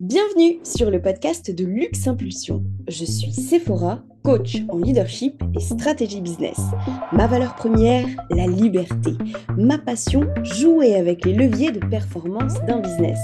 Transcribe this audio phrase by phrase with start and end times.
[0.00, 2.62] Bienvenue sur le podcast de Luxe Impulsion.
[2.86, 6.56] Je suis Sephora, coach en leadership et stratégie business.
[7.10, 9.10] Ma valeur première, la liberté.
[9.56, 13.18] Ma passion, jouer avec les leviers de performance d'un business.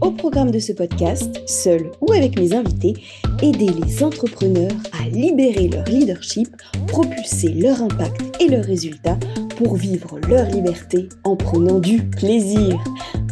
[0.00, 2.94] Au programme de ce podcast, seul ou avec mes invités,
[3.42, 6.48] aider les entrepreneurs à libérer leur leadership,
[6.86, 9.18] propulser leur impact et leurs résultats
[9.58, 12.82] pour vivre leur liberté en prenant du plaisir.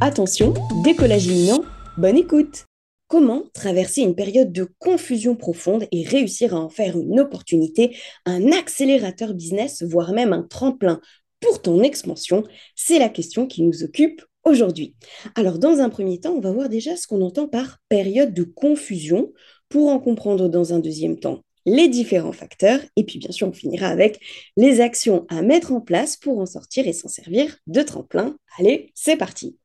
[0.03, 0.53] Attention,
[0.85, 1.63] décollage imminent,
[1.97, 2.67] bonne écoute
[3.15, 7.97] Comment traverser une période de confusion profonde et réussir à en faire une opportunité,
[8.27, 11.01] un accélérateur business, voire même un tremplin
[11.39, 12.43] pour ton expansion?
[12.75, 14.97] C'est la question qui nous occupe aujourd'hui.
[15.37, 18.43] Alors, dans un premier temps, on va voir déjà ce qu'on entend par période de
[18.43, 19.33] confusion
[19.69, 23.53] pour en comprendre dans un deuxième temps les différents facteurs et puis bien sûr on
[23.53, 24.19] finira avec
[24.57, 28.37] les actions à mettre en place pour en sortir et s'en servir de tremplin.
[28.59, 29.57] Allez, c'est parti.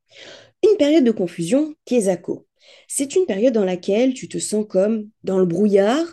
[0.63, 2.45] Une période de confusion, Kesako.
[2.88, 6.05] C'est une période dans laquelle tu te sens comme dans le brouillard,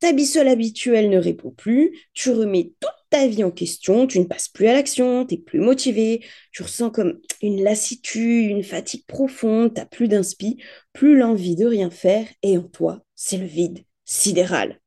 [0.00, 4.24] ta boussole habituelle ne répond plus, tu remets toute ta vie en question, tu ne
[4.24, 9.06] passes plus à l'action, tu es plus motivé, tu ressens comme une lassitude, une fatigue
[9.06, 10.58] profonde, tu n'as plus d'inspi,
[10.92, 14.80] plus l'envie de rien faire, et en toi, c'est le vide sidéral.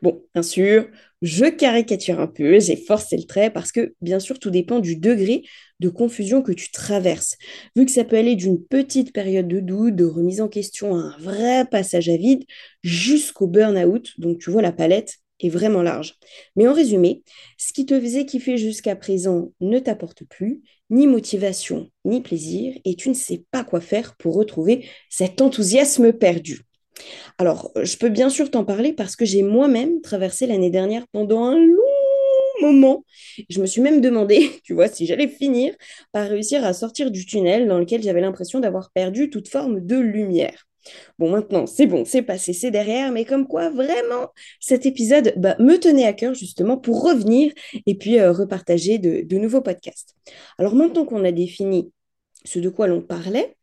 [0.00, 0.88] Bon, bien sûr,
[1.22, 4.96] je caricature un peu, j'ai forcé le trait parce que, bien sûr, tout dépend du
[4.96, 5.42] degré
[5.82, 7.36] de confusion que tu traverses.
[7.76, 10.98] Vu que ça peut aller d'une petite période de doute, de remise en question à
[10.98, 12.44] un vrai passage à vide,
[12.82, 14.12] jusqu'au burn-out.
[14.18, 16.14] Donc, tu vois, la palette est vraiment large.
[16.56, 17.22] Mais en résumé,
[17.58, 22.94] ce qui te faisait kiffer jusqu'à présent ne t'apporte plus ni motivation ni plaisir et
[22.94, 26.62] tu ne sais pas quoi faire pour retrouver cet enthousiasme perdu.
[27.38, 31.44] Alors, je peux bien sûr t'en parler parce que j'ai moi-même traversé l'année dernière pendant
[31.44, 31.81] un long
[32.70, 33.04] moment.
[33.48, 35.74] Je me suis même demandé, tu vois, si j'allais finir
[36.12, 39.96] par réussir à sortir du tunnel dans lequel j'avais l'impression d'avoir perdu toute forme de
[39.96, 40.66] lumière.
[41.18, 44.28] Bon, maintenant, c'est bon, c'est passé, c'est derrière, mais comme quoi, vraiment,
[44.60, 47.52] cet épisode bah, me tenait à cœur justement pour revenir
[47.86, 50.16] et puis euh, repartager de, de nouveaux podcasts.
[50.58, 51.92] Alors maintenant qu'on a défini
[52.44, 53.56] ce de quoi l'on parlait,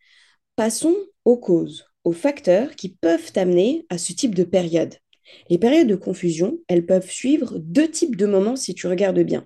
[0.56, 0.96] passons
[1.26, 4.96] aux causes aux facteurs qui peuvent amener à ce type de période.
[5.50, 9.46] Les périodes de confusion, elles peuvent suivre deux types de moments si tu regardes bien.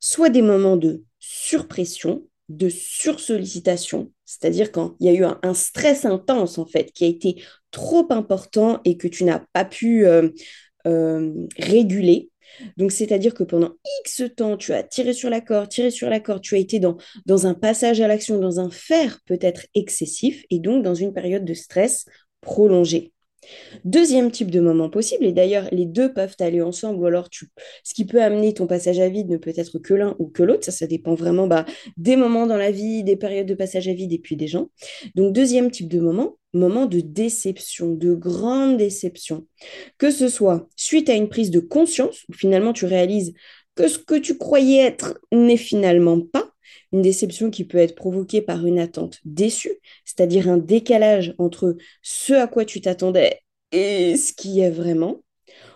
[0.00, 6.04] Soit des moments de surpression, de sursollicitation, c'est-à-dire quand il y a eu un, stress
[6.04, 10.30] intense en fait qui a été trop important et que tu n'as pas pu euh,
[10.86, 12.30] euh, réguler,
[12.76, 13.72] donc, c'est-à-dire que pendant
[14.04, 16.96] X temps, tu as tiré sur la corde, tiré sur la tu as été dans,
[17.26, 21.44] dans un passage à l'action, dans un faire peut-être excessif, et donc dans une période
[21.44, 22.06] de stress
[22.40, 23.12] prolongée.
[23.84, 27.46] Deuxième type de moment possible, et d'ailleurs les deux peuvent aller ensemble, ou alors tu,
[27.84, 30.42] ce qui peut amener ton passage à vide ne peut être que l'un ou que
[30.42, 31.64] l'autre, ça, ça dépend vraiment bah,
[31.96, 34.70] des moments dans la vie, des périodes de passage à vide et puis des gens.
[35.14, 39.46] Donc deuxième type de moment, moment de déception, de grande déception,
[39.98, 43.34] que ce soit suite à une prise de conscience, où finalement tu réalises
[43.74, 46.50] que ce que tu croyais être n'est finalement pas,
[46.92, 52.32] une déception qui peut être provoquée par une attente déçue, c'est-à-dire un décalage entre ce
[52.34, 53.40] à quoi tu t'attendais
[53.72, 55.22] et ce qui est vraiment,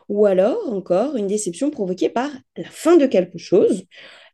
[0.08, 3.84] ou alors encore une déception provoquée par la fin de quelque chose,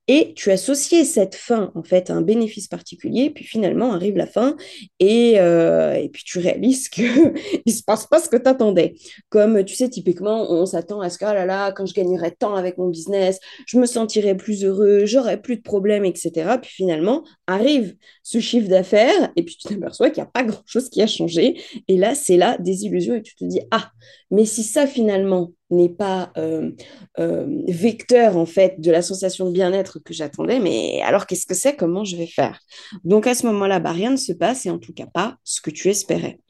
[0.09, 4.27] et tu associais cette fin en fait à un bénéfice particulier, puis finalement arrive la
[4.27, 4.57] fin
[4.99, 7.05] et, euh, puis tu réalises qu'il
[7.67, 8.95] ne se passe pas ce que tu attendais.
[9.29, 12.33] Comme tu sais, typiquement, on s'attend à ce que oh là là, quand je gagnerai
[12.33, 16.57] tant avec mon business, je me sentirai plus heureux, j'aurai plus de problèmes, etc.
[16.61, 20.89] Puis finalement arrive ce chiffre d'affaires et puis tu t'aperçois qu'il n'y a pas grand-chose
[20.89, 21.61] qui a changé.
[21.87, 23.91] Et là, c'est là des illusions et tu te dis ah,
[24.31, 26.71] mais si ça finalement n'est pas euh,
[27.19, 31.55] euh, vecteur en fait de la sensation de bien-être que j'attendais, mais alors qu'est-ce que
[31.55, 31.77] c'est?
[31.77, 32.61] Comment je vais faire?
[33.05, 35.61] Donc à ce moment-là, bah, rien ne se passe et en tout cas pas ce
[35.61, 36.41] que tu espérais.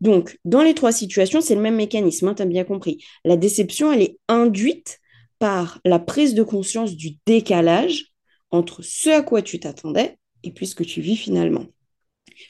[0.00, 2.98] Donc dans les trois situations, c'est le même mécanisme, hein, tu as bien compris.
[3.24, 4.98] La déception, elle est induite
[5.38, 8.12] par la prise de conscience du décalage
[8.50, 11.66] entre ce à quoi tu t'attendais et puis ce que tu vis finalement.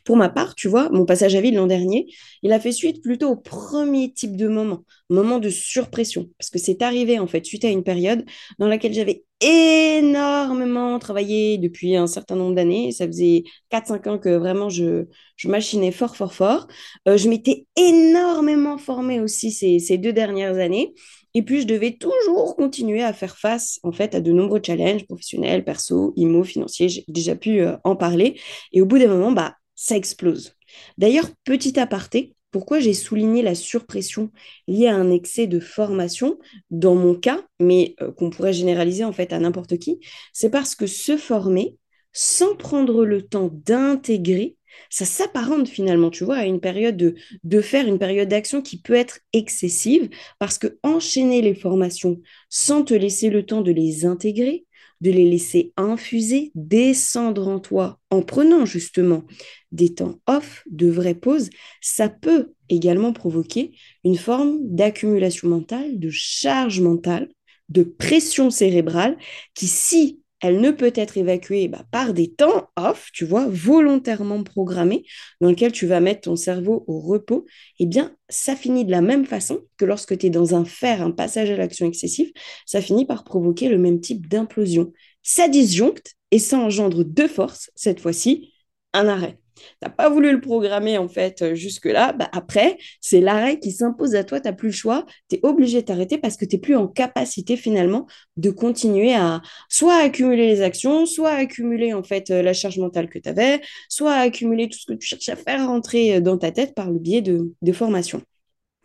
[0.04, 2.06] Pour ma part, tu vois, mon passage à vide l'an dernier,
[2.42, 6.58] il a fait suite plutôt au premier type de moment, moment de surpression, parce que
[6.58, 8.24] c'est arrivé en fait suite à une période
[8.58, 12.92] dans laquelle j'avais énormément travaillé depuis un certain nombre d'années.
[12.92, 15.04] Ça faisait 4-5 ans que vraiment je,
[15.36, 16.66] je machinais fort, fort, fort.
[17.06, 20.94] Euh, je m'étais énormément formée aussi ces, ces deux dernières années.
[21.34, 25.04] Et puis, je devais toujours continuer à faire face, en fait, à de nombreux challenges
[25.04, 26.88] professionnels, perso, immo, financiers.
[26.88, 28.40] J'ai déjà pu euh, en parler.
[28.72, 30.56] Et au bout d'un moment, bah, ça explose.
[30.98, 34.30] D'ailleurs, petit aparté, pourquoi j'ai souligné la surpression
[34.66, 36.38] liée à un excès de formation
[36.70, 40.00] dans mon cas, mais euh, qu'on pourrait généraliser en fait à n'importe qui,
[40.32, 41.76] c'est parce que se former
[42.12, 44.56] sans prendre le temps d'intégrer
[44.90, 47.14] Ça s'apparente finalement, tu vois, à une période de,
[47.44, 50.08] de faire, une période d'action qui peut être excessive
[50.38, 52.20] parce que enchaîner les formations
[52.50, 54.65] sans te laisser le temps de les intégrer,
[55.00, 59.24] de les laisser infuser, descendre en toi, en prenant justement
[59.72, 61.50] des temps off, de vraies pauses,
[61.80, 63.72] ça peut également provoquer
[64.04, 67.28] une forme d'accumulation mentale, de charge mentale,
[67.68, 69.18] de pression cérébrale
[69.54, 74.42] qui, si elle ne peut être évacuée bah, par des temps off, tu vois, volontairement
[74.42, 75.04] programmés,
[75.40, 77.46] dans lesquels tu vas mettre ton cerveau au repos,
[77.78, 81.02] eh bien, ça finit de la même façon que lorsque tu es dans un faire,
[81.02, 82.30] un passage à l'action excessif,
[82.66, 84.92] ça finit par provoquer le même type d'implosion.
[85.22, 88.52] Ça disjoncte et ça engendre de force, cette fois-ci,
[88.92, 89.38] un arrêt
[89.82, 94.14] n'as pas voulu le programmer en fait euh, jusque-là, bah, après, c'est l'arrêt qui s'impose
[94.14, 96.56] à toi, tu n'as plus le choix, tu es obligé de t'arrêter parce que tu
[96.56, 98.06] n'es plus en capacité finalement
[98.36, 103.08] de continuer à soit accumuler les actions, soit accumuler en fait euh, la charge mentale
[103.08, 106.38] que tu avais, soit accumuler tout ce que tu cherches à faire rentrer euh, dans
[106.38, 108.22] ta tête par le biais de, de formation.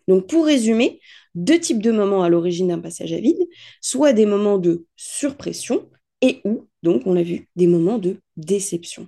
[0.08, 1.00] Donc pour résumer,
[1.36, 3.48] deux types de moments à l'origine d'un passage à vide,
[3.82, 5.90] soit des moments de surpression
[6.22, 9.08] et ou, donc on l'a vu, des moments de déception.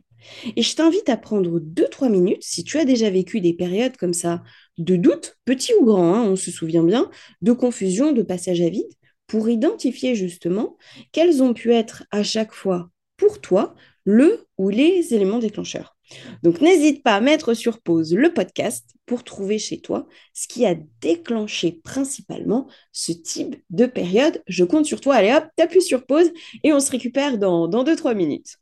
[0.55, 4.13] Et je t'invite à prendre 2-3 minutes, si tu as déjà vécu des périodes comme
[4.13, 4.43] ça,
[4.77, 7.09] de doute, petit ou grand, hein, on se souvient bien,
[7.41, 8.91] de confusion, de passage à vide,
[9.27, 10.77] pour identifier justement
[11.11, 13.75] quels ont pu être à chaque fois pour toi
[14.05, 15.95] le ou les éléments déclencheurs.
[16.43, 20.65] Donc n'hésite pas à mettre sur pause le podcast pour trouver chez toi ce qui
[20.65, 24.43] a déclenché principalement ce type de période.
[24.47, 25.15] Je compte sur toi.
[25.15, 26.31] Allez hop, t'appuies sur pause
[26.63, 28.57] et on se récupère dans 2-3 minutes.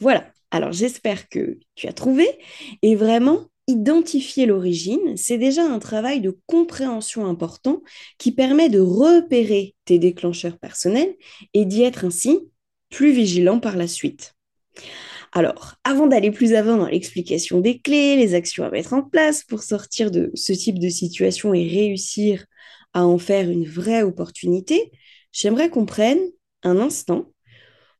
[0.00, 2.26] Voilà, alors j'espère que tu as trouvé
[2.82, 7.82] et vraiment identifier l'origine, c'est déjà un travail de compréhension important
[8.16, 11.14] qui permet de repérer tes déclencheurs personnels
[11.52, 12.38] et d'y être ainsi
[12.88, 14.34] plus vigilant par la suite.
[15.32, 19.44] Alors, avant d'aller plus avant dans l'explication des clés, les actions à mettre en place
[19.44, 22.46] pour sortir de ce type de situation et réussir
[22.94, 24.90] à en faire une vraie opportunité,
[25.32, 26.20] j'aimerais qu'on prenne
[26.62, 27.30] un instant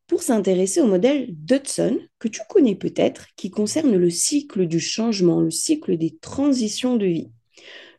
[0.09, 5.41] pour s'intéresser au modèle d'Hudson, que tu connais peut-être, qui concerne le cycle du changement,
[5.41, 7.31] le cycle des transitions de vie.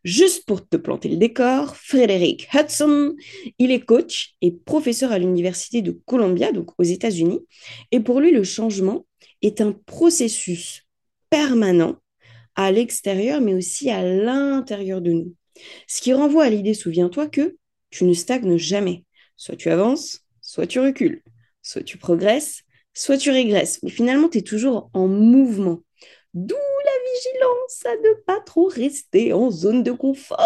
[0.03, 3.15] Juste pour te planter le décor, Frédéric Hudson,
[3.59, 7.41] il est coach et professeur à l'Université de Columbia, donc aux États-Unis.
[7.91, 9.05] Et pour lui, le changement
[9.41, 10.87] est un processus
[11.29, 11.97] permanent
[12.55, 15.33] à l'extérieur, mais aussi à l'intérieur de nous.
[15.87, 17.57] Ce qui renvoie à l'idée, souviens-toi, que
[17.91, 19.03] tu ne stagnes jamais.
[19.37, 21.21] Soit tu avances, soit tu recules.
[21.69, 22.63] Soit tu progresses,
[22.95, 23.79] soit tu régresses.
[23.83, 25.83] Mais finalement, tu es toujours en mouvement.
[26.33, 30.39] D'où la vigilance à ne pas trop rester en zone de confort.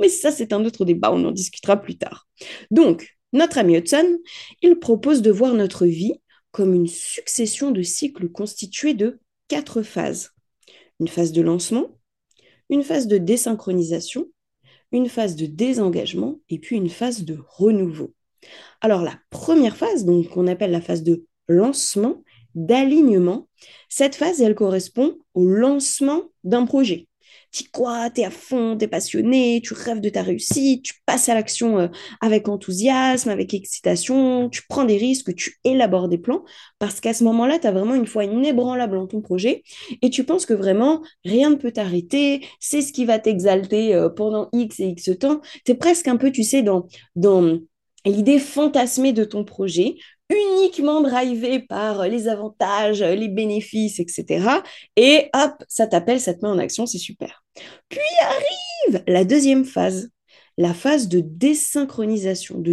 [0.00, 2.28] Mais ça, c'est un autre débat, on en discutera plus tard.
[2.70, 4.18] Donc, notre ami Hudson,
[4.62, 6.14] il propose de voir notre vie
[6.52, 10.30] comme une succession de cycles constitués de quatre phases.
[11.00, 11.98] Une phase de lancement,
[12.70, 14.28] une phase de désynchronisation,
[14.92, 18.14] une phase de désengagement et puis une phase de renouveau.
[18.80, 22.22] Alors la première phase, donc qu'on appelle la phase de lancement,
[22.54, 23.48] d'alignement,
[23.88, 27.08] cette phase, elle correspond au lancement d'un projet.
[27.50, 30.94] Tu crois, tu es à fond, tu es passionné, tu rêves de ta réussite, tu
[31.06, 31.88] passes à l'action euh,
[32.20, 36.44] avec enthousiasme, avec excitation, tu prends des risques, tu élabores des plans,
[36.78, 39.62] parce qu'à ce moment-là, tu as vraiment une foi inébranlable dans ton projet
[40.02, 44.10] et tu penses que vraiment, rien ne peut t'arrêter, c'est ce qui va t'exalter euh,
[44.10, 45.40] pendant X et X temps.
[45.64, 47.60] Tu es presque un peu, tu sais, dans, dans
[48.04, 49.96] l'idée fantasmée de ton projet,
[50.30, 54.62] uniquement drivé par les avantages, les bénéfices, etc.
[54.96, 57.42] Et hop, ça t'appelle, ça te met en action, c'est super.
[57.88, 60.10] Puis arrive la deuxième phase,
[60.58, 62.72] la phase de désynchronisation, de,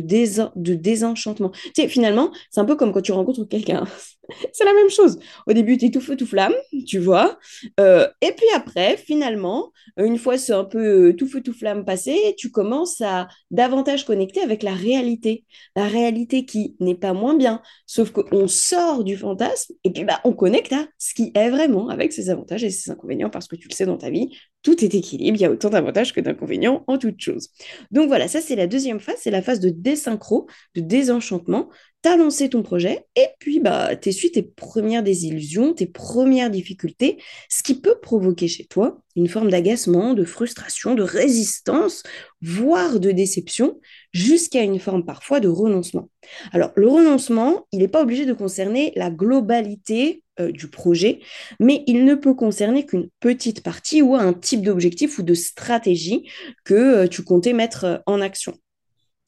[0.73, 1.51] désenchantement.
[1.51, 3.85] Tu sais, finalement, c'est un peu comme quand tu rencontres quelqu'un.
[4.53, 5.19] c'est la même chose.
[5.47, 6.55] Au début, tu es tout feu, tout flamme,
[6.87, 7.37] tu vois.
[7.79, 11.85] Euh, et puis après, finalement, une fois c'est un peu euh, tout feu, tout flamme
[11.85, 15.45] passé, tu commences à davantage connecter avec la réalité.
[15.75, 20.21] La réalité qui n'est pas moins bien, sauf qu'on sort du fantasme et puis bah,
[20.23, 23.55] on connecte à ce qui est vraiment avec ses avantages et ses inconvénients parce que
[23.55, 26.19] tu le sais dans ta vie, tout est équilibre, il y a autant d'avantages que
[26.19, 27.51] d'inconvénients en toute chose.
[27.91, 31.69] Donc voilà, ça c'est la deuxième phase, c'est la phase de désynchro, de désenchantement.
[32.01, 36.49] Tu as lancé ton projet et puis bah, tu essuies tes premières désillusions, tes premières
[36.49, 42.01] difficultés, ce qui peut provoquer chez toi une forme d'agacement, de frustration, de résistance,
[42.41, 43.79] voire de déception,
[44.13, 46.09] jusqu'à une forme parfois de renoncement.
[46.51, 51.19] Alors le renoncement, il n'est pas obligé de concerner la globalité euh, du projet,
[51.59, 56.29] mais il ne peut concerner qu'une petite partie ou un type d'objectif ou de stratégie
[56.63, 58.53] que euh, tu comptais mettre euh, en action.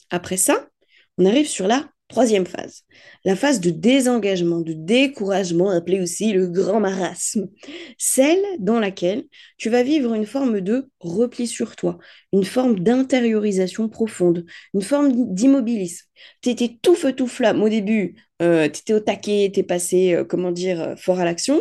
[0.09, 0.67] Après ça,
[1.17, 2.83] on arrive sur la Troisième phase,
[3.25, 7.49] la phase de désengagement, de découragement, appelée aussi le grand marasme,
[7.97, 9.25] celle dans laquelle
[9.57, 11.97] tu vas vivre une forme de repli sur toi,
[12.31, 16.05] une forme d'intériorisation profonde, une forme d'immobilisme.
[16.41, 19.63] Tu étais tout feu tout flamme au début, euh, tu étais au taquet, tu es
[19.63, 21.59] passé, euh, comment dire, euh, fort à l'action.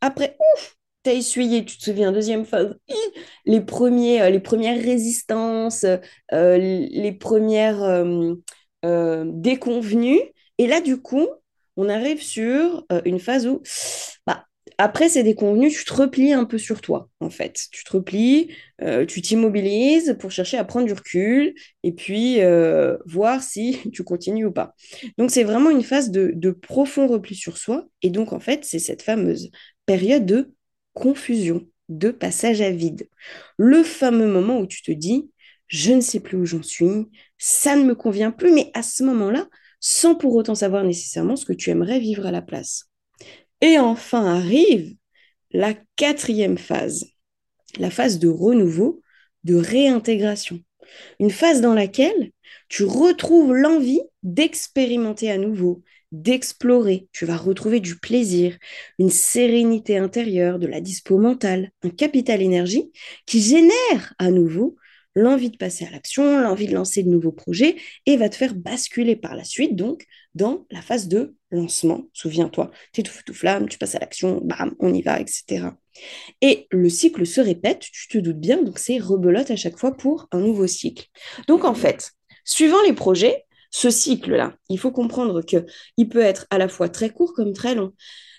[0.00, 2.76] Après, ouf, tu as essuyé, tu te souviens, deuxième phase,
[3.46, 5.84] les, premiers, les premières résistances,
[6.32, 7.82] les premières
[8.84, 10.20] euh, déconvenu.
[10.58, 11.26] Et là, du coup,
[11.76, 13.62] on arrive sur euh, une phase où,
[14.26, 14.46] bah,
[14.78, 17.66] après ces déconvenus, tu te replies un peu sur toi, en fait.
[17.70, 18.50] Tu te replies,
[18.82, 22.40] euh, tu t'immobilises pour chercher à prendre du recul et puis
[23.06, 24.74] voir si tu continues ou pas.
[25.18, 27.86] Donc, c'est vraiment une phase de, de profond repli sur soi.
[28.02, 29.50] Et donc, en fait, c'est cette fameuse
[29.86, 30.52] période de
[30.94, 33.08] confusion, de passage à vide.
[33.58, 35.30] Le fameux moment où tu te dis,
[35.68, 37.08] je ne sais plus où j'en suis,
[37.38, 39.46] ça ne me convient plus, mais à ce moment-là,
[39.80, 42.90] sans pour autant savoir nécessairement ce que tu aimerais vivre à la place.
[43.60, 44.96] Et enfin arrive
[45.50, 47.06] la quatrième phase,
[47.78, 49.00] la phase de renouveau,
[49.44, 50.60] de réintégration.
[51.18, 52.30] Une phase dans laquelle
[52.68, 55.82] tu retrouves l'envie d'expérimenter à nouveau,
[56.12, 57.08] d'explorer.
[57.12, 58.56] Tu vas retrouver du plaisir,
[58.98, 62.90] une sérénité intérieure, de la dispo mentale, un capital énergie
[63.24, 64.76] qui génère à nouveau
[65.14, 68.54] l'envie de passer à l'action, l'envie de lancer de nouveaux projets et va te faire
[68.54, 72.02] basculer par la suite, donc, dans la phase de lancement.
[72.12, 75.68] Souviens-toi, tu es tout, tout flamme, tu passes à l'action, bam, on y va, etc.
[76.40, 79.92] Et le cycle se répète, tu te doutes bien, donc c'est rebelote à chaque fois
[79.96, 81.06] pour un nouveau cycle.
[81.48, 82.12] Donc, en fait,
[82.44, 87.10] suivant les projets, ce cycle-là, il faut comprendre qu'il peut être à la fois très
[87.10, 87.92] court comme très long.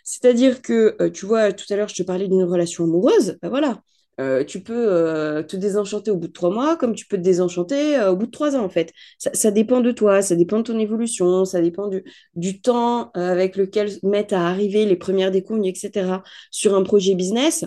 [0.04, 3.50] C'est-à-dire que, euh, tu vois, tout à l'heure, je te parlais d'une relation amoureuse, ben
[3.50, 3.82] voilà,
[4.20, 7.22] euh, tu peux euh, te désenchanter au bout de trois mois, comme tu peux te
[7.22, 8.92] désenchanter euh, au bout de trois ans, en fait.
[9.20, 12.04] Ça, dépend de toi, ça dépend de ton évolution, ça dépend du,
[12.36, 16.24] du temps avec lequel mettent à arriver les premières découvertes, etc.
[16.52, 17.66] Sur un projet business,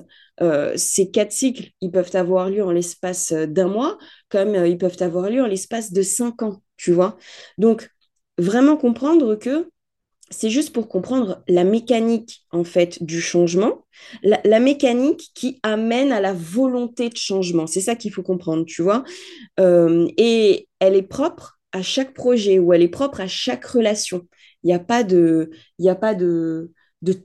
[0.76, 5.30] ces quatre cycles, ils peuvent avoir lieu en l'espace d'un mois, comme ils peuvent avoir
[5.30, 7.16] lieu en l'espace de cinq ans, tu vois.
[7.58, 7.90] Donc,
[8.38, 9.68] vraiment comprendre que
[10.30, 13.84] c'est juste pour comprendre la mécanique en fait du changement,
[14.22, 17.66] la, mécanique qui amène à la volonté de changement.
[17.66, 19.02] C'est ça qu'il faut comprendre, tu vois.
[19.58, 24.26] Euh, et elle est propre à chaque projet ou elle est propre à chaque relation.
[24.62, 26.70] Il n'y a pas de, il a pas de,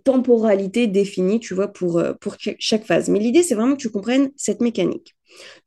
[0.03, 3.09] temporalité définie, tu vois, pour, euh, pour chaque phase.
[3.09, 5.15] Mais l'idée, c'est vraiment que tu comprennes cette mécanique.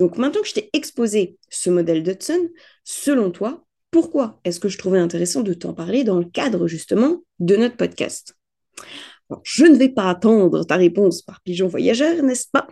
[0.01, 2.49] Donc maintenant que je t'ai exposé ce modèle d'Hudson,
[2.85, 7.23] selon toi, pourquoi est-ce que je trouvais intéressant de t'en parler dans le cadre justement
[7.39, 8.37] de notre podcast?
[9.45, 12.67] Je ne vais pas attendre ta réponse par pigeon voyageur, n'est-ce pas?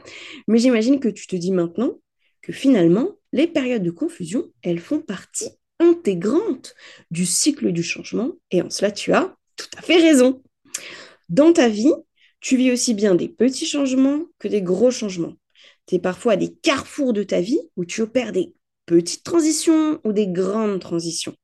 [0.49, 1.99] Mais j'imagine que tu te dis maintenant
[2.43, 6.75] que finalement, les périodes de confusion, elles font partie intégrante
[7.11, 10.43] du cycle du changement, et en cela, tu as tout à fait raison.
[11.29, 11.93] Dans ta vie,
[12.41, 15.35] tu vis aussi bien des petits changements que des gros changements.
[15.87, 18.55] Tu es parfois à des carrefours de ta vie où tu opères des
[18.87, 21.35] petites transitions ou des grandes transitions.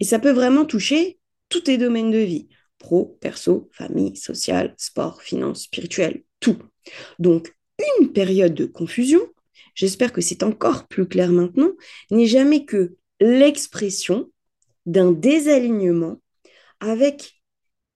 [0.00, 1.18] Et ça peut vraiment toucher
[1.48, 6.58] tous tes domaines de vie, pro, perso, famille, social, sport, finance, spirituel, tout.
[7.18, 7.54] Donc,
[8.00, 9.20] une période de confusion,
[9.74, 11.70] j'espère que c'est encore plus clair maintenant,
[12.10, 14.30] n'est jamais que l'expression
[14.86, 16.20] d'un désalignement
[16.80, 17.42] avec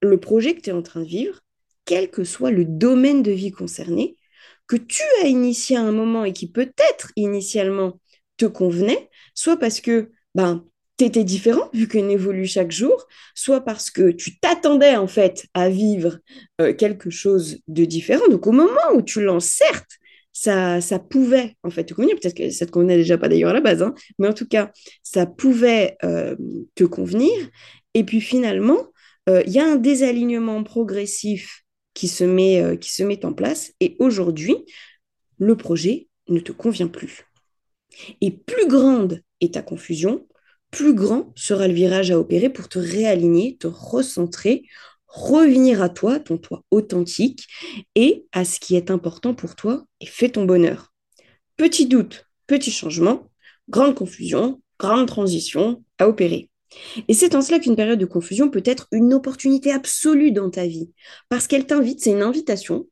[0.03, 1.41] le projet que tu es en train de vivre,
[1.85, 4.17] quel que soit le domaine de vie concerné,
[4.67, 8.01] que tu as initié à un moment et qui peut-être initialement
[8.47, 10.65] convenait, soit parce que ben,
[10.99, 15.47] tu étais différent vu qu'on évolue chaque jour, soit parce que tu t'attendais en fait
[15.55, 16.19] à vivre
[16.61, 18.29] euh, quelque chose de différent.
[18.29, 19.99] Donc au moment où tu lances, certes,
[20.33, 23.51] ça, ça pouvait en fait te convenir, peut-être que ça te convenait déjà pas d'ailleurs
[23.51, 24.71] à la base, hein, mais en tout cas,
[25.03, 26.37] ça pouvait euh,
[26.75, 27.33] te convenir.
[27.95, 28.79] Et puis finalement,
[29.29, 33.73] euh, il y a un désalignement progressif qui se met, qui se met en place.
[33.81, 34.57] Et aujourd'hui,
[35.39, 37.27] le projet ne te convient plus.
[38.21, 40.27] Et plus grande est ta confusion,
[40.71, 44.65] plus grand sera le virage à opérer pour te réaligner, te recentrer,
[45.07, 47.47] revenir à toi, ton toi authentique,
[47.95, 50.93] et à ce qui est important pour toi, et fais ton bonheur.
[51.57, 53.31] Petit doute, petit changement,
[53.69, 56.49] grande confusion, grande transition à opérer.
[57.07, 60.67] Et c'est en cela qu'une période de confusion peut être une opportunité absolue dans ta
[60.67, 60.91] vie,
[61.29, 62.89] parce qu'elle t'invite, c'est une invitation,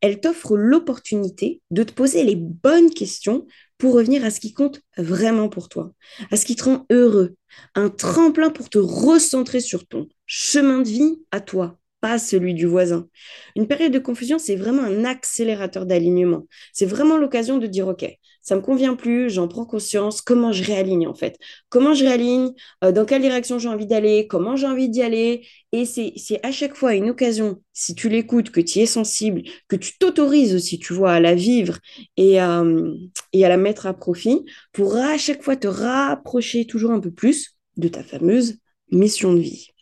[0.00, 3.46] elle t'offre l'opportunité de te poser les bonnes questions
[3.78, 5.92] pour revenir à ce qui compte vraiment pour toi,
[6.30, 7.36] à ce qui te rend heureux,
[7.74, 12.66] un tremplin pour te recentrer sur ton chemin de vie à toi, pas celui du
[12.66, 13.08] voisin.
[13.56, 16.46] Une période de confusion, c'est vraiment un accélérateur d'alignement.
[16.74, 18.04] C'est vraiment l'occasion de dire, OK,
[18.42, 21.38] ça me convient plus, j'en prends conscience, comment je réaligne en fait?
[21.70, 22.50] Comment je réaligne
[22.84, 25.46] euh, Dans quelle direction j'ai envie d'aller Comment j'ai envie d'y aller?
[25.72, 29.76] Et c'est à chaque fois une occasion, si tu l'écoutes, que tu es sensible, que
[29.76, 31.78] tu t'autorises aussi, tu vois, à la vivre
[32.18, 32.94] et, euh,
[33.32, 37.10] et à la mettre à profit, pour à chaque fois te rapprocher toujours un peu
[37.10, 38.58] plus de ta fameuse
[38.90, 39.73] mission de vie.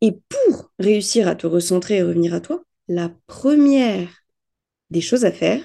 [0.00, 4.08] Et pour réussir à te recentrer et revenir à toi, la première
[4.90, 5.62] des choses à faire,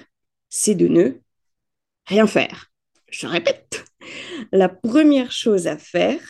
[0.48, 1.12] c'est de ne
[2.06, 2.70] rien faire.
[3.10, 3.84] Je répète,
[4.52, 6.20] la première chose à faire,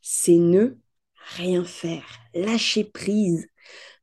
[0.00, 0.76] c'est ne
[1.36, 2.04] rien faire.
[2.34, 3.46] Lâcher prise.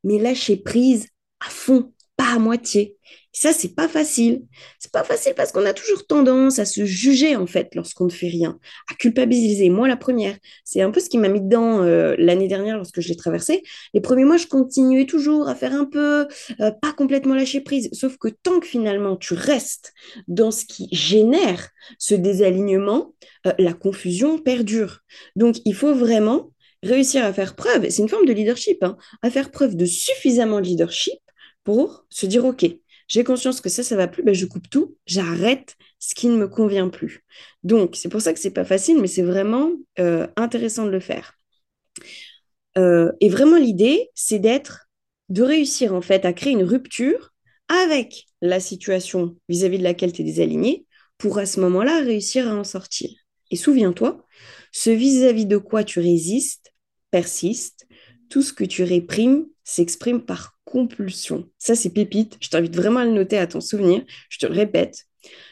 [0.04, 1.08] Mais lâcher prise
[1.40, 2.98] à fond, pas à moitié.
[3.32, 4.42] Ça, c'est pas facile.
[4.80, 8.10] C'est pas facile parce qu'on a toujours tendance à se juger, en fait, lorsqu'on ne
[8.10, 8.58] fait rien,
[8.92, 9.70] à culpabiliser.
[9.70, 13.02] Moi, la première, c'est un peu ce qui m'a mis dedans euh, l'année dernière lorsque
[13.02, 13.62] je l'ai traversé.
[13.94, 16.28] Les premiers mois, je continuais toujours à faire un peu,
[16.60, 17.90] euh, pas complètement lâcher prise.
[17.94, 19.94] Sauf que tant que finalement tu restes
[20.28, 21.70] dans ce qui génère
[22.00, 23.14] ce désalignement,
[23.46, 25.02] euh, la confusion perdure.
[25.36, 29.30] Donc, il faut vraiment réussir à faire preuve, c'est une forme de leadership, hein, à
[29.30, 31.20] faire preuve de suffisamment de leadership
[31.64, 32.66] pour se dire, OK,
[33.10, 36.38] j'ai conscience que ça, ça va plus, ben je coupe tout, j'arrête ce qui ne
[36.38, 37.26] me convient plus.
[37.64, 41.00] Donc, c'est pour ça que c'est pas facile, mais c'est vraiment euh, intéressant de le
[41.02, 41.34] faire.
[42.78, 44.90] Euh, et vraiment, l'idée, c'est d'être,
[45.28, 47.32] de réussir en fait à créer une rupture
[47.68, 50.86] avec la situation vis-à-vis de laquelle tu es désaligné
[51.18, 53.10] pour à ce moment-là réussir à en sortir.
[53.52, 54.26] Et souviens-toi,
[54.72, 56.74] ce vis-à-vis de quoi tu résistes
[57.12, 57.88] persiste,
[58.30, 61.50] tout ce que tu réprimes s'exprime par compulsion.
[61.58, 62.38] Ça, c'est pépite.
[62.42, 64.04] Je t'invite vraiment à le noter à ton souvenir.
[64.30, 65.06] Je te le répète.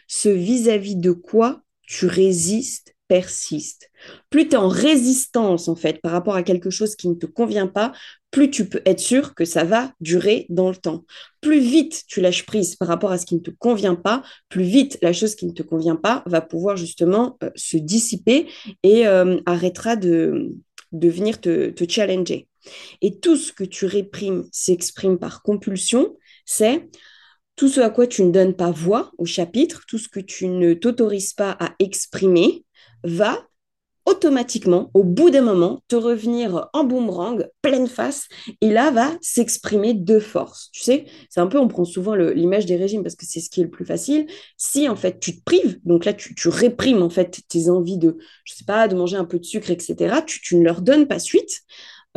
[0.08, 3.90] Ce vis-à-vis de quoi tu résistes persiste.
[4.30, 7.26] Plus tu es en résistance, en fait, par rapport à quelque chose qui ne te
[7.26, 7.94] convient pas,
[8.32, 11.06] plus tu peux être sûr que ça va durer dans le temps.
[11.40, 14.64] Plus vite tu lâches prise par rapport à ce qui ne te convient pas, plus
[14.64, 18.48] vite la chose qui ne te convient pas va pouvoir justement euh, se dissiper
[18.84, 20.54] et euh, arrêtera de,
[20.92, 22.48] venir te challenger.
[23.02, 26.90] Et tout ce que tu réprimes s'exprime par compulsion, c'est
[27.56, 30.48] tout ce à quoi tu ne donnes pas voix au chapitre, tout ce que tu
[30.48, 32.66] ne t'autorises pas à exprimer,
[33.04, 33.48] va
[34.08, 38.30] automatiquement, au bout d'un moment, te revenir en boomerang, pleine face,
[38.62, 40.70] et là va s'exprimer de force.
[40.72, 43.50] Tu sais, c'est un peu, on prend souvent l'image des régimes parce que c'est ce
[43.50, 44.26] qui est le plus facile.
[44.56, 48.18] Si en fait tu te prives, donc là tu, réprimes en fait tes envies de,
[48.46, 51.08] je sais pas, de manger un peu de sucre, etc., tu, tu ne leur donnes
[51.08, 51.64] pas suite.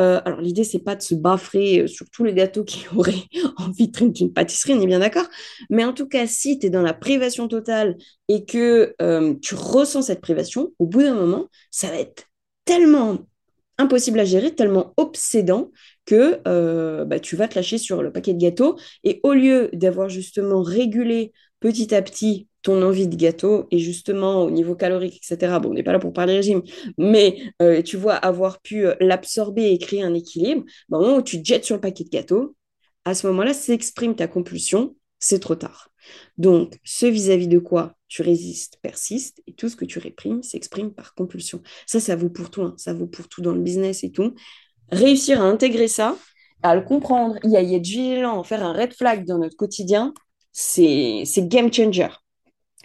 [0.00, 3.24] Euh, alors, l'idée, c'est pas de se baffrer euh, sur tous les gâteaux qui auraient
[3.56, 5.26] en vitrine d'une pâtisserie, on est bien d'accord.
[5.68, 7.96] Mais en tout cas, si tu es dans la privation totale
[8.28, 12.24] et que euh, tu ressens cette privation, au bout d'un moment, ça va être
[12.64, 13.18] tellement
[13.78, 15.70] impossible à gérer, tellement obsédant
[16.04, 16.40] que
[17.04, 18.76] bah, tu vas te lâcher sur le paquet de gâteaux.
[19.04, 24.44] Et au lieu d'avoir justement régulé petit à petit ton envie de gâteau et justement
[24.44, 25.58] au niveau calorique, etc.
[25.60, 26.62] Bon, on n'est pas là pour parler régime,
[26.98, 31.16] mais euh, tu vois, avoir pu euh, l'absorber et créer un équilibre, bah, au moment
[31.18, 32.56] où tu te jettes sur le paquet de gâteau,
[33.04, 35.90] à ce moment-là, s'exprime ta compulsion, c'est trop tard.
[36.38, 40.92] Donc, ce vis-à-vis de quoi tu résistes persiste et tout ce que tu réprimes s'exprime
[40.92, 41.62] par compulsion.
[41.86, 42.74] Ça, ça vaut pour tout, hein.
[42.76, 44.34] ça vaut pour tout dans le business et tout.
[44.90, 46.16] Réussir à intégrer ça,
[46.62, 50.12] à le comprendre, y, a, y être vigilant, faire un red flag dans notre quotidien,
[50.52, 52.08] c'est game changer.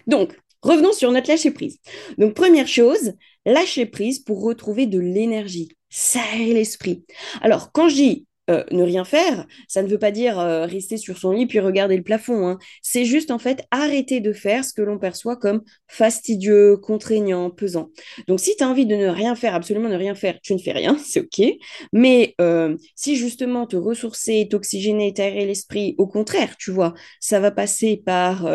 [0.08, 1.80] Donc, revenons sur notre lâcher prise.
[2.18, 3.14] Donc, première chose,
[3.46, 7.06] lâcher prise pour retrouver de l'énergie, serrer l'esprit.
[7.42, 10.98] Alors, quand je dis euh, ne rien faire, ça ne veut pas dire euh, rester
[10.98, 12.48] sur son lit puis regarder le plafond.
[12.48, 12.60] Hein.
[12.84, 17.90] C'est juste en fait arrêter de faire ce que l'on perçoit comme fastidieux, contraignant, pesant.
[18.28, 20.60] Donc si tu as envie de ne rien faire, absolument ne rien faire, tu ne
[20.60, 21.58] fais rien, c'est OK.
[21.92, 27.50] Mais euh, si justement te ressourcer, t'oxygéner, t'aérer l'esprit, au contraire, tu vois, ça va
[27.50, 28.46] passer par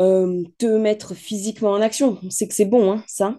[0.00, 2.18] euh, te mettre physiquement en action.
[2.22, 3.38] On sait que c'est bon, hein, ça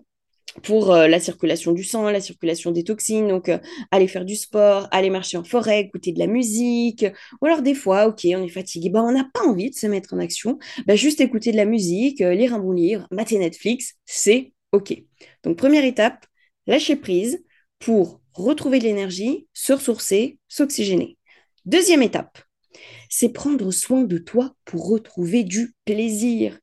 [0.63, 3.59] pour euh, la circulation du sang, la circulation des toxines, donc euh,
[3.91, 7.05] aller faire du sport, aller marcher en forêt, écouter de la musique,
[7.41, 9.85] ou alors des fois, ok, on est fatigué, bah, on n'a pas envie de se
[9.85, 13.95] mettre en action, bah, juste écouter de la musique, lire un bon livre, mater Netflix,
[14.05, 14.99] c'est ok.
[15.43, 16.25] Donc première étape,
[16.65, 17.43] lâcher prise
[17.77, 21.17] pour retrouver de l'énergie, se ressourcer, s'oxygéner.
[21.65, 22.39] Deuxième étape,
[23.09, 26.57] c'est prendre soin de toi pour retrouver du plaisir.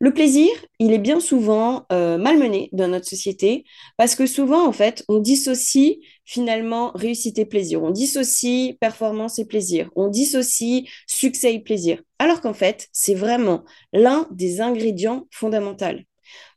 [0.00, 3.64] Le plaisir, il est bien souvent euh, malmené dans notre société
[3.96, 7.82] parce que souvent, en fait, on dissocie finalement réussite et plaisir.
[7.82, 9.90] On dissocie performance et plaisir.
[9.96, 12.02] On dissocie succès et plaisir.
[12.18, 15.84] Alors qu'en fait, c'est vraiment l'un des ingrédients fondamentaux.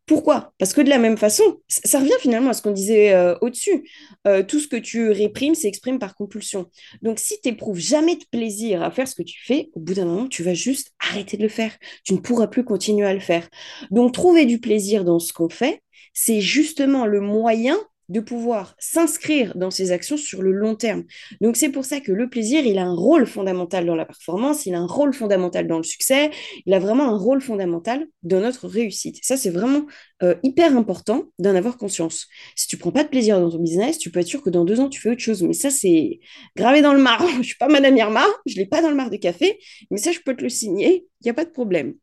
[0.07, 0.53] Pourquoi?
[0.57, 3.89] Parce que de la même façon, ça revient finalement à ce qu'on disait euh, au-dessus.
[4.27, 6.69] Euh, tout ce que tu réprimes s'exprime par compulsion.
[7.01, 9.93] Donc, si tu n'éprouves jamais de plaisir à faire ce que tu fais, au bout
[9.93, 11.77] d'un moment, tu vas juste arrêter de le faire.
[12.03, 13.47] Tu ne pourras plus continuer à le faire.
[13.89, 15.81] Donc, trouver du plaisir dans ce qu'on fait,
[16.13, 17.77] c'est justement le moyen
[18.11, 21.05] de pouvoir s'inscrire dans ces actions sur le long terme.
[21.39, 24.65] Donc c'est pour ça que le plaisir, il a un rôle fondamental dans la performance,
[24.65, 26.29] il a un rôle fondamental dans le succès,
[26.65, 29.19] il a vraiment un rôle fondamental dans notre réussite.
[29.23, 29.85] Ça, c'est vraiment
[30.23, 32.27] euh, hyper important d'en avoir conscience.
[32.57, 34.65] Si tu prends pas de plaisir dans ton business, tu peux être sûr que dans
[34.65, 35.41] deux ans, tu fais autre chose.
[35.43, 36.19] Mais ça, c'est
[36.57, 37.29] gravé dans le marbre.
[37.37, 39.57] je suis pas Madame Irma, je l'ai pas dans le marc de café,
[39.89, 41.93] mais ça, je peux te le signer, il n'y a pas de problème.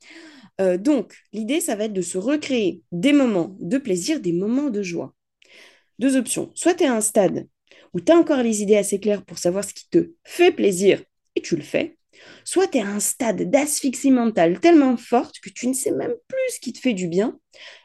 [0.60, 4.70] Euh, donc, l'idée, ça va être de se recréer des moments de plaisir, des moments
[4.70, 5.14] de joie
[5.98, 6.50] deux options.
[6.54, 7.46] Soit tu es à un stade
[7.94, 11.02] où tu as encore les idées assez claires pour savoir ce qui te fait plaisir
[11.36, 11.96] et tu le fais.
[12.44, 16.14] Soit tu es à un stade d'asphyxie mentale tellement forte que tu ne sais même
[16.26, 17.38] plus ce qui te fait du bien.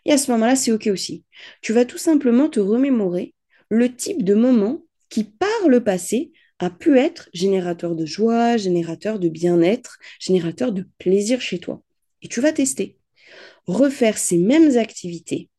[0.05, 1.23] Et à ce moment-là, c'est OK aussi.
[1.61, 3.33] Tu vas tout simplement te remémorer
[3.69, 9.19] le type de moment qui, par le passé, a pu être générateur de joie, générateur
[9.19, 11.83] de bien-être, générateur de plaisir chez toi.
[12.21, 12.97] Et tu vas tester.
[13.65, 15.49] Refaire ces mêmes activités.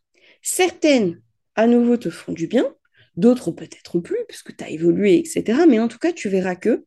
[0.42, 1.20] Certaines
[1.56, 2.74] à nouveau te font du bien,
[3.16, 5.60] d'autres peut-être plus, parce que tu as évolué, etc.
[5.68, 6.84] Mais en tout cas, tu verras que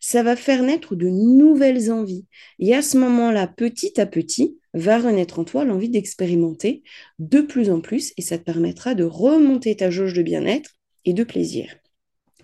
[0.00, 2.26] ça va faire naître de nouvelles envies.
[2.58, 6.82] Et à ce moment-là, petit à petit, va renaître en toi l'envie d'expérimenter
[7.18, 10.70] de plus en plus, et ça te permettra de remonter ta jauge de bien-être
[11.04, 11.74] et de plaisir.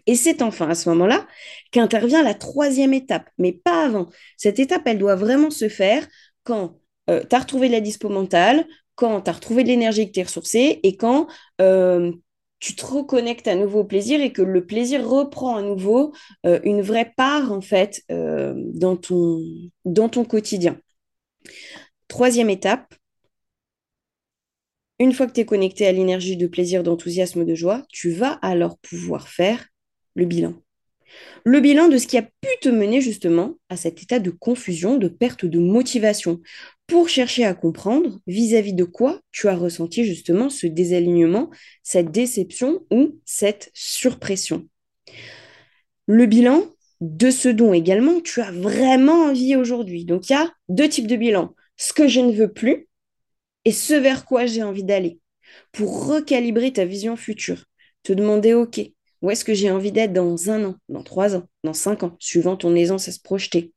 [0.06, 1.26] Et c'est enfin à ce moment-là
[1.70, 4.08] qu'intervient la troisième étape, mais pas avant.
[4.38, 6.06] Cette étape, elle doit vraiment se faire
[6.44, 8.66] quand euh, tu as retrouvé la dispo mentale,
[8.98, 11.28] quand tu as retrouvé de l'énergie, que tu es ressourcé et quand
[11.60, 12.10] euh,
[12.58, 16.12] tu te reconnectes à nouveau au plaisir et que le plaisir reprend à nouveau
[16.44, 19.40] euh, une vraie part en fait euh, dans, ton,
[19.84, 20.80] dans ton quotidien.
[22.08, 22.92] Troisième étape,
[24.98, 28.32] une fois que tu es connecté à l'énergie de plaisir, d'enthousiasme, de joie, tu vas
[28.42, 29.68] alors pouvoir faire
[30.16, 30.54] le bilan.
[31.44, 34.96] Le bilan de ce qui a pu te mener justement à cet état de confusion,
[34.96, 36.40] de perte de motivation,
[36.88, 41.50] pour chercher à comprendre vis-à-vis de quoi tu as ressenti justement ce désalignement,
[41.82, 44.66] cette déception ou cette surpression.
[46.06, 46.64] Le bilan
[47.00, 50.04] de ce dont également tu as vraiment envie aujourd'hui.
[50.06, 51.54] Donc il y a deux types de bilan.
[51.76, 52.88] Ce que je ne veux plus
[53.64, 55.20] et ce vers quoi j'ai envie d'aller
[55.72, 57.66] pour recalibrer ta vision future.
[58.02, 58.80] Te demander, OK,
[59.20, 62.16] où est-ce que j'ai envie d'être dans un an, dans trois ans, dans cinq ans,
[62.18, 63.72] suivant ton aisance à se projeter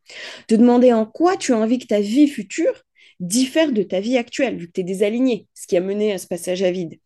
[0.47, 2.84] Te demander en quoi tu as envie que ta vie future
[3.21, 6.17] diffère de ta vie actuelle, vu que tu es désaligné, ce qui a mené à
[6.17, 6.99] ce passage à vide.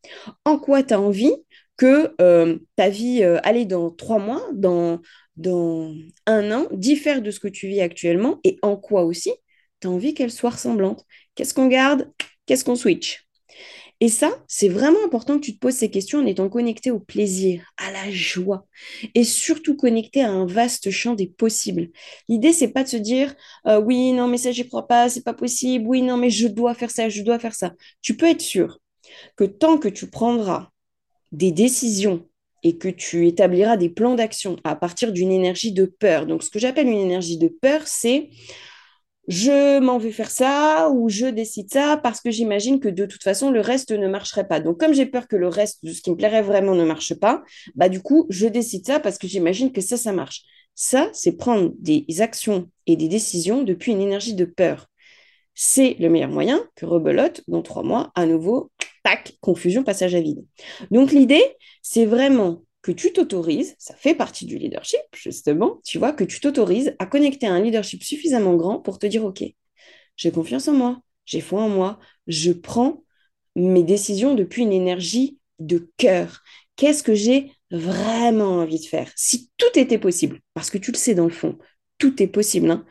[0.46, 1.36] En quoi tu as envie
[1.78, 5.02] que euh, ta vie, euh, dans trois mois, dans,
[5.36, 5.94] dans
[6.26, 9.32] un an, diffère de ce que tu vis actuellement et en quoi aussi
[9.82, 11.06] tu as envie qu'elle soit ressemblante?
[11.36, 12.10] Qu'est-ce qu'on garde?
[12.46, 13.25] Qu'est-ce qu'on switch?
[14.02, 17.00] Et ça, c'est vraiment important que tu te poses ces questions en étant connecté au
[17.00, 18.66] plaisir, à la joie
[19.14, 21.90] et surtout connecté à un vaste champ des possibles.
[22.28, 23.34] L'idée, c'est pas de se dire
[23.68, 26.48] euh, oui, non, mais ça, j'y crois pas, c'est pas possible, oui, non, mais je
[26.48, 27.74] dois faire ça, je dois faire ça.
[28.02, 28.80] Tu peux être sûr
[29.38, 30.72] que tant que tu prendras
[31.32, 32.28] des décisions
[32.64, 36.26] et que tu établiras des plans d'action à partir d'une énergie de peur.
[36.26, 38.30] Donc, ce que j'appelle une énergie de peur, c'est
[39.28, 43.24] je m'en vais faire ça ou je décide ça parce que j'imagine que de toute
[43.24, 44.60] façon le reste ne marcherait pas.
[44.60, 47.14] Donc comme j'ai peur que le reste de ce qui me plairait vraiment ne marche
[47.16, 47.44] pas,
[47.76, 50.44] bah du coup je décide ça parce que j'imagine que ça ça marche.
[50.76, 54.88] Ça c'est prendre des actions et des décisions depuis une énergie de peur.
[55.54, 58.72] C'est le meilleur moyen que rebelote dans trois mois à nouveau
[59.04, 60.46] tac confusion passage à vide.
[60.92, 61.44] Donc l'idée
[61.82, 66.40] c'est vraiment que tu t'autorises, ça fait partie du leadership justement, tu vois, que tu
[66.40, 69.44] t'autorises à connecter à un leadership suffisamment grand pour te dire, OK,
[70.18, 73.04] j'ai confiance en moi, j'ai foi en moi, je prends
[73.56, 76.44] mes décisions depuis une énergie de cœur.
[76.76, 79.12] Qu'est-ce que j'ai vraiment envie de faire?
[79.16, 81.58] Si tout était possible, parce que tu le sais dans le fond,
[81.98, 82.70] tout est possible.
[82.70, 82.86] Hein.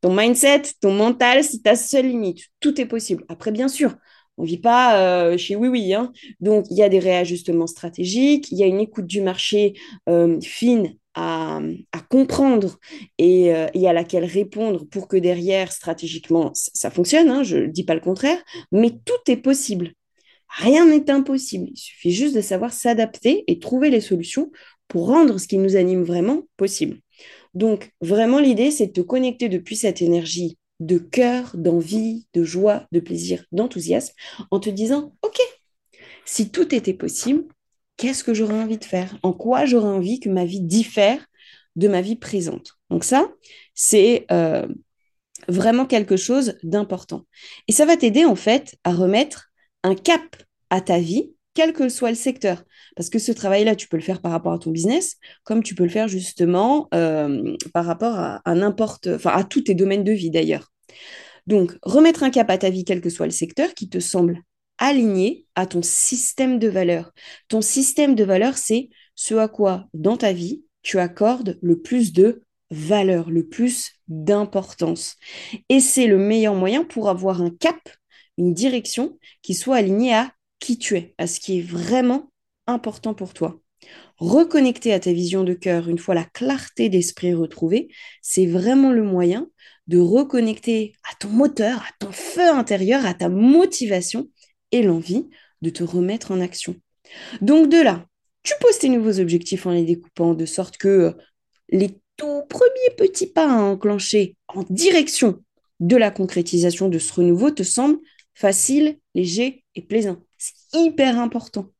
[0.00, 2.46] Ton mindset, ton mental, c'est ta seule limite.
[2.60, 3.26] Tout est possible.
[3.28, 3.94] Après, bien sûr,
[4.36, 5.94] on vit pas euh, chez Oui Oui.
[5.94, 6.12] Hein.
[6.40, 9.74] Donc, il y a des réajustements stratégiques, il y a une écoute du marché
[10.08, 11.60] euh, fine à,
[12.10, 12.78] comprendre
[13.18, 17.28] et, euh, et, à laquelle répondre pour que derrière, stratégiquement, ça, fonctionne.
[17.28, 18.42] Hein, je ne dis pas le contraire,
[18.72, 19.92] mais tout est possible.
[20.48, 21.68] Rien n'est impossible.
[21.72, 24.50] Il suffit juste de savoir s'adapter et trouver les solutions
[24.88, 26.98] pour rendre ce qui nous anime vraiment possible.
[27.54, 32.86] Donc, vraiment, l'idée, c'est de te connecter depuis cette énergie de cœur, d'envie, de joie,
[32.92, 34.14] de plaisir, d'enthousiasme,
[34.50, 35.38] en te disant, OK,
[36.24, 37.44] si tout était possible,
[37.96, 39.16] qu'est-ce que j'aurais envie de faire?
[39.22, 41.24] En quoi j'aurais envie que ma vie diffère
[41.76, 42.78] de ma vie présente?
[42.90, 43.30] Donc ça,
[43.74, 44.66] c'est euh,
[45.48, 47.24] vraiment quelque chose d'important.
[47.68, 49.50] Et ça va t'aider en fait à remettre
[49.82, 50.36] un cap
[50.70, 52.64] à ta vie, quel que soit le secteur.
[52.96, 55.74] Parce que ce travail-là, tu peux le faire par rapport à ton business, comme tu
[55.74, 60.12] peux le faire justement euh, par rapport à, n'importe, enfin à tous tes domaines de
[60.12, 60.72] vie d'ailleurs.
[61.46, 64.40] Donc, remettre un cap à ta vie, quel que soit le secteur, qui te semble
[64.78, 67.12] aligné à ton système de valeurs.
[67.48, 72.12] Ton système de valeurs, c'est ce à quoi, dans ta vie, tu accordes le plus
[72.12, 75.16] de valeur, le plus d'importance.
[75.68, 77.78] Et c'est le meilleur moyen pour avoir un cap,
[78.36, 82.30] une direction qui soit alignée à qui tu es, à ce qui est vraiment
[82.66, 83.60] important pour toi.
[84.18, 87.88] Reconnecter à ta vision de cœur, une fois la clarté d'esprit retrouvée,
[88.22, 89.48] c'est vraiment le moyen
[89.86, 94.28] de reconnecter à ton moteur, à ton feu intérieur, à ta motivation
[94.72, 95.28] et l'envie
[95.62, 96.76] de te remettre en action.
[97.42, 98.06] Donc de là,
[98.42, 101.14] tu poses tes nouveaux objectifs en les découpant de sorte que
[101.70, 105.42] les tout premiers petits pas à enclencher en direction
[105.80, 107.98] de la concrétisation de ce renouveau te semblent
[108.34, 110.22] faciles, légers et plaisants.
[110.38, 111.70] C'est hyper important.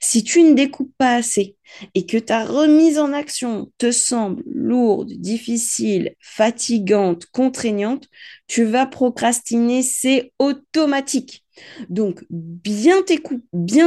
[0.00, 1.56] Si tu ne découpes pas assez
[1.94, 8.08] et que ta remise en action te semble lourde, difficile, fatigante, contraignante,
[8.46, 11.44] tu vas procrastiner, c'est automatique.
[11.88, 13.02] Donc, bien,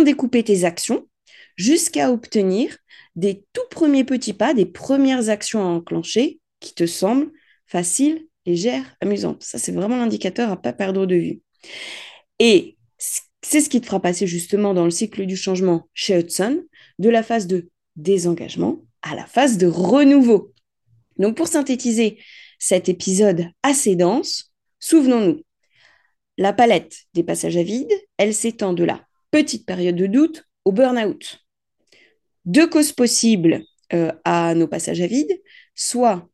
[0.04, 1.08] découper tes actions
[1.56, 2.78] jusqu'à obtenir
[3.16, 7.32] des tout premiers petits pas, des premières actions à enclencher qui te semblent
[7.66, 9.44] faciles, légères, amusantes.
[9.44, 11.42] Ça, c'est vraiment l'indicateur à ne pas perdre de vue.
[12.40, 12.75] Et
[13.48, 16.64] c'est ce qui te fera passer justement dans le cycle du changement chez Hudson,
[16.98, 20.52] de la phase de désengagement à la phase de renouveau.
[21.20, 22.18] Donc pour synthétiser
[22.58, 25.44] cet épisode assez dense, souvenons-nous,
[26.40, 30.72] la palette des passages à vide, elle s'étend de la petite période de doute au
[30.72, 31.46] burn-out.
[32.46, 33.62] Deux causes possibles
[33.94, 35.40] euh, à nos passages à vide,
[35.76, 36.28] soit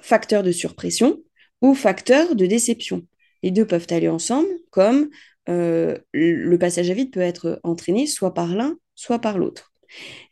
[0.00, 1.18] facteur de surpression
[1.60, 3.06] ou facteur de déception.
[3.42, 5.10] Les deux peuvent aller ensemble, comme
[5.48, 9.72] euh, le passage à vide peut être entraîné soit par l'un, soit par l'autre.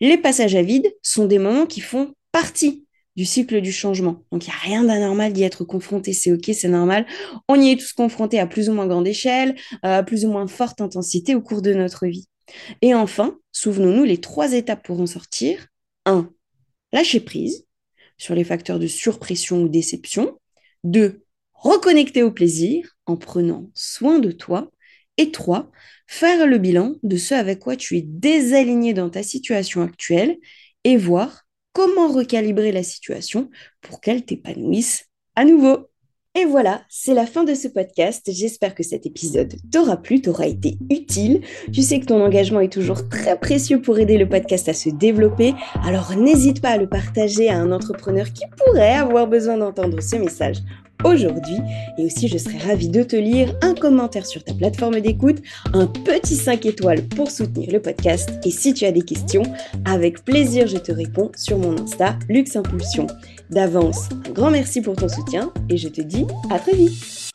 [0.00, 4.24] Les passages à vide sont des moments qui font partie du cycle du changement.
[4.32, 7.06] Donc, il n'y a rien d'anormal d'y être confronté, c'est OK, c'est normal.
[7.48, 10.46] On y est tous confrontés à plus ou moins grande échelle, à plus ou moins
[10.46, 12.28] forte intensité au cours de notre vie.
[12.82, 15.66] Et enfin, souvenons-nous les trois étapes pour en sortir.
[16.06, 16.30] 1.
[16.92, 17.66] Lâcher prise
[18.16, 20.38] sur les facteurs de surpression ou déception.
[20.84, 21.24] 2.
[21.52, 24.70] Reconnecter au plaisir en prenant soin de toi.
[25.20, 25.70] Et 3.
[26.06, 30.38] Faire le bilan de ce avec quoi tu es désaligné dans ta situation actuelle
[30.84, 31.42] et voir
[31.74, 33.50] comment recalibrer la situation
[33.82, 35.04] pour qu'elle t'épanouisse
[35.36, 35.90] à nouveau.
[36.34, 38.30] Et voilà, c'est la fin de ce podcast.
[38.32, 41.42] J'espère que cet épisode t'aura plu, t'aura été utile.
[41.70, 44.88] Tu sais que ton engagement est toujours très précieux pour aider le podcast à se
[44.88, 45.52] développer.
[45.84, 50.16] Alors n'hésite pas à le partager à un entrepreneur qui pourrait avoir besoin d'entendre ce
[50.16, 50.56] message
[51.04, 51.58] aujourd'hui.
[51.98, 55.38] Et aussi, je serais ravie de te lire un commentaire sur ta plateforme d'écoute,
[55.72, 58.30] un petit 5 étoiles pour soutenir le podcast.
[58.44, 59.42] Et si tu as des questions,
[59.84, 63.06] avec plaisir, je te réponds sur mon Insta, Luxe Impulsion.
[63.50, 67.29] D'avance, un grand merci pour ton soutien et je te dis à très vite